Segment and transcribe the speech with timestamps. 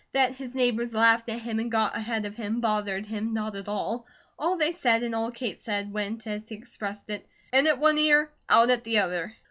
[0.13, 3.67] That his neighbours laughed at him and got ahead of him bothered him not at
[3.67, 4.07] all.
[4.39, 7.99] All they said and all Kate said, went, as he expressed it, "in at one
[7.99, 9.35] ear, out at the other."